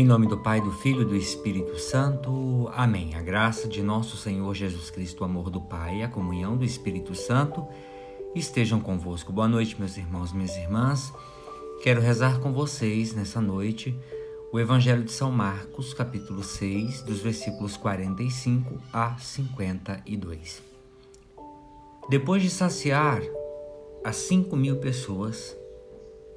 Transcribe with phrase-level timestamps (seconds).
[0.00, 2.70] Em nome do Pai, do Filho e do Espírito Santo.
[2.72, 3.14] Amém.
[3.14, 7.14] A graça de nosso Senhor Jesus Cristo, o amor do Pai, a comunhão do Espírito
[7.14, 7.68] Santo
[8.34, 9.30] estejam convosco.
[9.30, 11.12] Boa noite, meus irmãos, minhas irmãs.
[11.82, 13.94] Quero rezar com vocês nessa noite
[14.50, 20.62] o Evangelho de São Marcos, capítulo 6, dos versículos 45 a 52.
[22.08, 23.20] Depois de saciar
[24.02, 25.54] as cinco mil pessoas,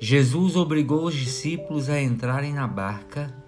[0.02, 3.41] Jesus obrigou os discípulos a entrarem na barca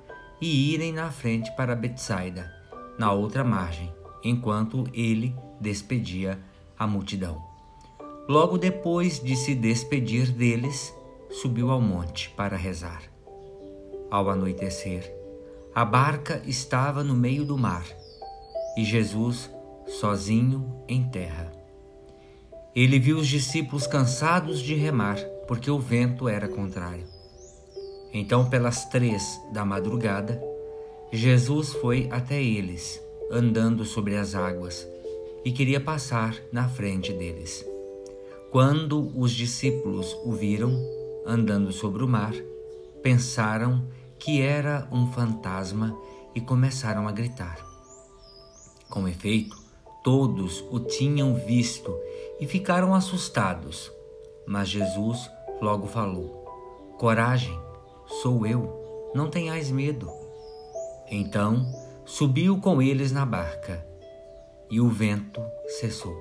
[0.46, 2.54] e irem na frente para Betsaida,
[3.00, 3.92] na outra margem,
[4.24, 6.40] enquanto ele despedia
[6.78, 7.42] a multidão.
[8.30, 10.94] Logo depois de se despedir deles,
[11.42, 13.02] subiu ao monte para rezar.
[14.12, 15.12] Ao anoitecer,
[15.74, 17.86] a barca estava no meio do mar
[18.78, 19.50] e Jesus
[19.88, 21.52] sozinho em terra.
[22.76, 27.15] Ele viu os discípulos cansados de remar, porque o vento era contrário.
[28.18, 30.42] Então, pelas três da madrugada,
[31.12, 32.98] Jesus foi até eles,
[33.30, 34.88] andando sobre as águas,
[35.44, 37.66] e queria passar na frente deles.
[38.52, 40.72] Quando os discípulos o viram
[41.26, 42.34] andando sobre o mar,
[43.04, 43.86] pensaram
[44.18, 45.94] que era um fantasma
[46.34, 47.58] e começaram a gritar.
[48.90, 49.58] Com efeito,
[50.02, 51.94] todos o tinham visto
[52.40, 53.92] e ficaram assustados.
[54.48, 55.30] Mas Jesus
[55.62, 56.46] logo falou:
[56.98, 57.65] Coragem,
[58.08, 60.10] Sou eu, não tenhais medo.
[61.10, 61.66] Então
[62.06, 63.86] subiu com eles na barca,
[64.70, 65.42] e o vento
[65.80, 66.16] cessou.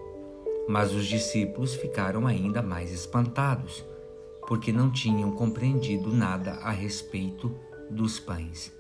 [0.69, 3.85] Mas os discípulos ficaram ainda mais espantados,
[4.47, 7.55] porque não tinham compreendido nada a respeito
[7.91, 8.73] dos pães.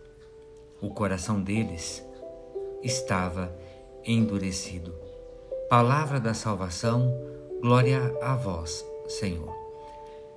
[0.80, 2.02] O coração deles
[2.82, 3.55] estava
[4.05, 4.94] endurecido.
[5.69, 7.12] Palavra da salvação,
[7.60, 9.64] glória a vós, Senhor.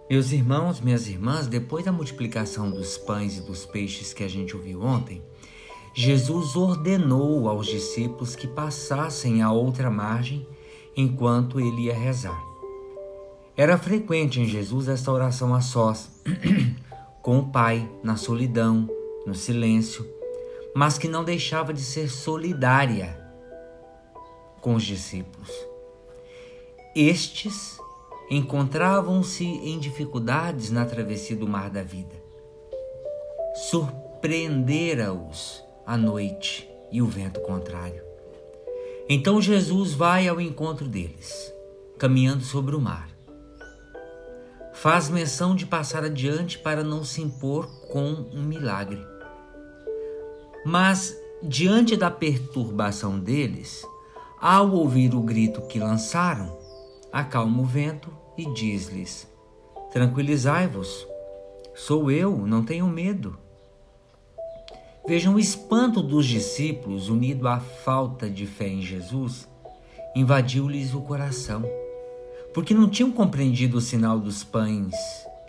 [0.09, 4.55] Meus irmãos, minhas irmãs, depois da multiplicação dos pães e dos peixes que a gente
[4.55, 5.21] ouviu ontem,
[5.93, 10.47] Jesus ordenou aos discípulos que passassem à outra margem
[10.95, 12.41] enquanto ele ia rezar.
[13.57, 16.09] Era frequente em Jesus esta oração a sós,
[17.21, 18.89] com o Pai, na solidão,
[19.25, 20.07] no silêncio,
[20.73, 23.19] mas que não deixava de ser solidária
[24.61, 25.51] com os discípulos.
[26.95, 27.77] Estes
[28.29, 32.15] encontravam-se em dificuldades na travessia do mar da vida.
[33.69, 38.03] Surpreendera-os a noite e o vento contrário.
[39.09, 41.53] Então Jesus vai ao encontro deles,
[41.97, 43.09] caminhando sobre o mar.
[44.73, 49.01] Faz menção de passar adiante para não se impor com um milagre.
[50.65, 53.83] Mas, diante da perturbação deles,
[54.39, 56.66] ao ouvir o grito que lançaram,
[57.11, 59.27] acalma o vento e diz-lhes:
[59.91, 61.07] Tranquilizai-vos,
[61.75, 63.37] sou eu, não tenham medo.
[65.07, 69.47] Vejam o espanto dos discípulos, unido à falta de fé em Jesus,
[70.15, 71.63] invadiu-lhes o coração,
[72.53, 74.93] porque não tinham compreendido o sinal dos pães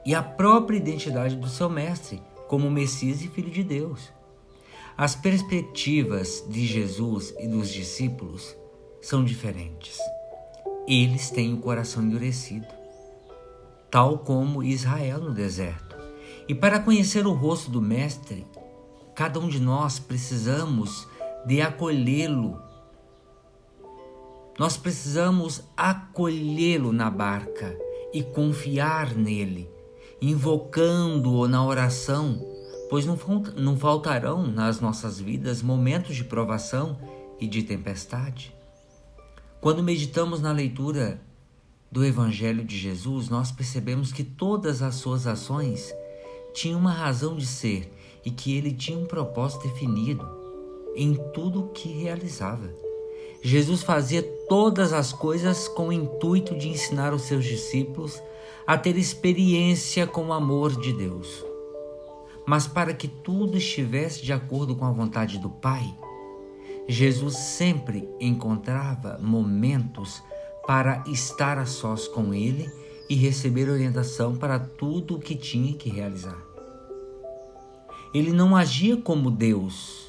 [0.06, 4.12] e a própria identidade do seu Mestre como Messias e Filho de Deus.
[4.96, 8.56] As perspectivas de Jesus e dos discípulos
[9.00, 9.98] são diferentes
[10.88, 12.66] eles têm o coração endurecido,
[13.90, 15.94] tal como Israel no deserto.
[16.48, 18.46] E para conhecer o rosto do Mestre,
[19.14, 21.06] cada um de nós precisamos
[21.46, 22.58] de acolhê-lo.
[24.58, 27.76] Nós precisamos acolhê-lo na barca
[28.12, 29.70] e confiar nele,
[30.22, 32.40] invocando-o na oração,
[32.88, 36.96] pois não faltarão nas nossas vidas momentos de provação
[37.38, 38.57] e de tempestade.
[39.60, 41.20] Quando meditamos na leitura
[41.90, 45.92] do Evangelho de Jesus, nós percebemos que todas as suas ações
[46.54, 47.92] tinham uma razão de ser
[48.24, 50.24] e que ele tinha um propósito definido
[50.94, 52.72] em tudo o que realizava.
[53.42, 58.22] Jesus fazia todas as coisas com o intuito de ensinar os seus discípulos
[58.64, 61.44] a ter experiência com o amor de Deus.
[62.46, 65.92] Mas para que tudo estivesse de acordo com a vontade do Pai,
[66.88, 70.22] Jesus sempre encontrava momentos
[70.66, 72.66] para estar a sós com ele
[73.10, 76.42] e receber orientação para tudo o que tinha que realizar.
[78.14, 80.08] Ele não agia como Deus,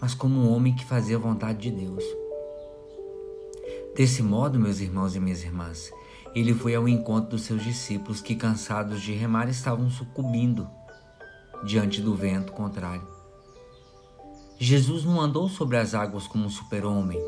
[0.00, 2.04] mas como um homem que fazia a vontade de Deus.
[3.94, 5.92] Desse modo, meus irmãos e minhas irmãs,
[6.34, 10.68] ele foi ao encontro dos seus discípulos que, cansados de remar, estavam sucumbindo
[11.64, 13.11] diante do vento contrário.
[14.64, 17.18] Jesus não andou sobre as águas como um super-homem,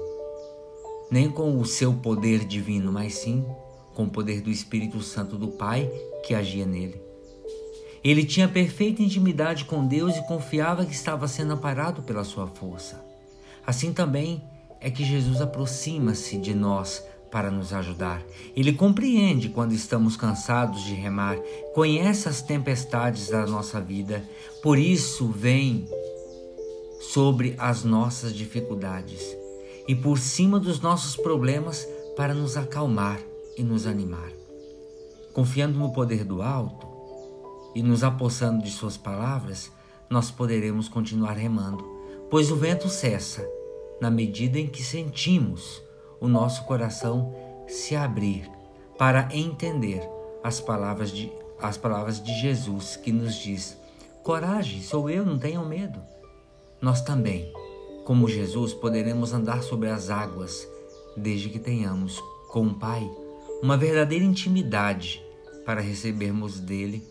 [1.10, 3.44] nem com o seu poder divino, mas sim
[3.92, 5.90] com o poder do Espírito Santo do Pai
[6.24, 7.02] que agia nele.
[8.04, 13.04] Ele tinha perfeita intimidade com Deus e confiava que estava sendo amparado pela sua força.
[13.66, 14.40] Assim também
[14.80, 18.22] é que Jesus aproxima-se de nós para nos ajudar.
[18.54, 21.36] Ele compreende quando estamos cansados de remar,
[21.74, 24.22] conhece as tempestades da nossa vida,
[24.62, 25.88] por isso vem
[27.10, 29.36] sobre as nossas dificuldades
[29.86, 31.86] e por cima dos nossos problemas
[32.16, 33.20] para nos acalmar
[33.56, 34.30] e nos animar.
[35.32, 36.86] Confiando no poder do alto
[37.74, 39.70] e nos apossando de Suas palavras,
[40.08, 41.84] nós poderemos continuar remando,
[42.30, 43.46] pois o vento cessa
[44.00, 45.82] na medida em que sentimos
[46.20, 47.34] o nosso coração
[47.66, 48.50] se abrir
[48.96, 50.02] para entender
[50.42, 51.30] as palavras de,
[51.60, 53.76] as palavras de Jesus que nos diz:
[54.22, 56.13] Coragem, sou eu, não tenham medo.
[56.84, 57.50] Nós também,
[58.04, 60.68] como Jesus, poderemos andar sobre as águas
[61.16, 63.10] desde que tenhamos com o Pai
[63.62, 65.24] uma verdadeira intimidade
[65.64, 67.02] para recebermos dele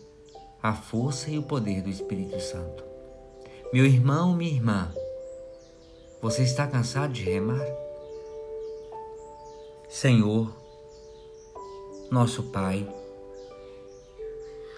[0.62, 2.84] a força e o poder do Espírito Santo.
[3.72, 4.94] Meu irmão, minha irmã,
[6.22, 7.66] você está cansado de remar?
[9.88, 10.54] Senhor,
[12.12, 12.88] nosso Pai,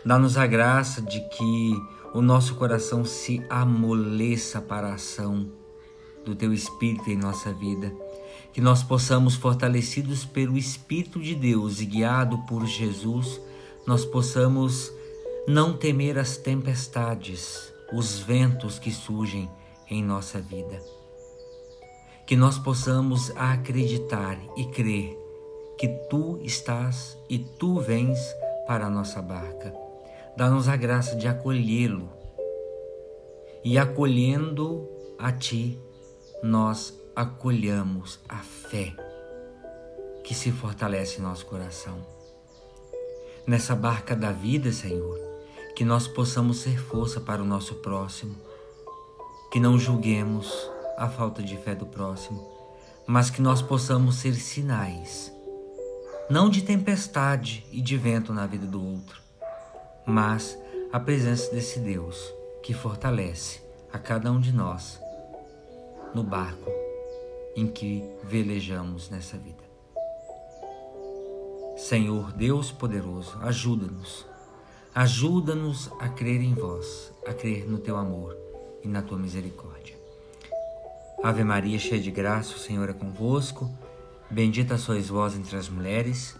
[0.06, 5.53] dá-nos a graça de que o nosso coração se amoleça para a ação
[6.25, 7.93] do Teu Espírito em nossa vida,
[8.53, 13.39] que nós possamos, fortalecidos pelo Espírito de Deus e guiado por Jesus,
[13.87, 14.91] nós possamos
[15.47, 19.49] não temer as tempestades, os ventos que surgem
[19.91, 20.83] em nossa vida
[22.27, 25.17] que nós possamos acreditar e crer
[25.79, 28.19] que tu estás e tu vens
[28.67, 29.86] para a nossa barca.
[30.37, 32.11] Dá-nos a graça de acolhê-lo
[33.65, 34.87] e acolhendo
[35.19, 35.81] a ti,
[36.43, 38.94] nós acolhamos a fé
[40.23, 42.05] que se fortalece em nosso coração.
[43.47, 45.19] Nessa barca da vida, Senhor,
[45.75, 48.37] que nós possamos ser força para o nosso próximo,
[49.50, 52.47] que não julguemos, a falta de fé do próximo,
[53.06, 55.32] mas que nós possamos ser sinais,
[56.29, 59.25] não de tempestade e de vento na vida do outro,
[60.06, 60.58] mas
[60.93, 62.32] a presença desse Deus
[62.62, 63.61] que fortalece
[63.93, 65.00] a cada um de nós
[66.14, 66.70] no barco
[67.56, 69.64] em que velejamos nessa vida.
[71.76, 74.26] Senhor Deus poderoso, ajuda-nos.
[74.94, 78.37] Ajuda-nos a crer em vós, a crer no teu amor
[78.82, 79.97] e na tua misericórdia.
[81.23, 83.70] Ave Maria, cheia de graça, o Senhor é convosco.
[84.31, 86.37] Bendita sois vós entre as mulheres,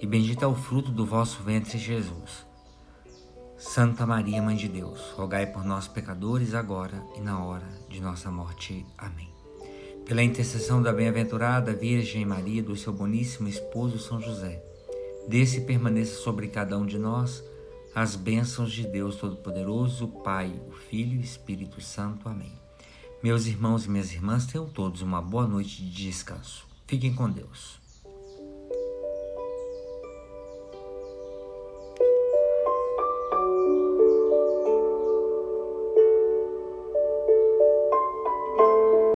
[0.00, 2.46] e bendito é o fruto do vosso ventre, Jesus.
[3.58, 8.30] Santa Maria, Mãe de Deus, rogai por nós, pecadores, agora e na hora de nossa
[8.30, 8.84] morte.
[8.98, 9.30] Amém.
[10.04, 14.62] Pela intercessão da bem-aventurada Virgem Maria, do seu boníssimo esposo São José,
[15.26, 17.42] desce e permaneça sobre cada um de nós
[17.94, 22.28] as bênçãos de Deus Todo-Poderoso, Pai, o Filho e Espírito Santo.
[22.28, 22.52] Amém.
[23.22, 26.66] Meus irmãos e minhas irmãs, tenham todos uma boa noite de descanso.
[26.86, 27.85] Fiquem com Deus.